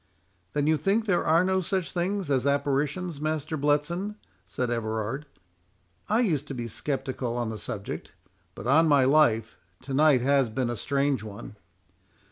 [0.53, 4.15] "Then you think there are no such things as apparitions, Master Bletson?"
[4.47, 5.27] said Everard.
[6.09, 8.11] "I used to be sceptical on the subject;
[8.55, 11.55] but, on my life, to night has been a strange one."